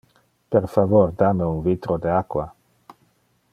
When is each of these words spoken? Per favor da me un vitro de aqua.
Per 0.55 0.61
favor 0.75 1.11
da 1.19 1.29
me 1.41 1.49
un 1.51 1.61
vitro 1.69 1.99
de 2.07 2.13
aqua. 2.17 2.49